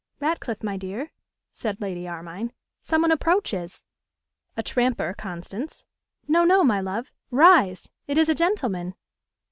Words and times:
'Ratcliffe, 0.19 0.63
my 0.63 0.77
dear,' 0.77 1.11
said 1.53 1.79
Lady 1.79 2.07
Armine, 2.07 2.53
'some 2.81 3.03
one 3.03 3.11
approaches.' 3.11 3.83
'A 4.57 4.63
tramper, 4.63 5.13
Constance?' 5.15 5.85
'No, 6.27 6.43
no, 6.43 6.63
my 6.63 6.81
love; 6.81 7.11
rise; 7.29 7.87
it 8.07 8.17
is 8.17 8.27
a 8.27 8.33
gentleman. 8.33 8.95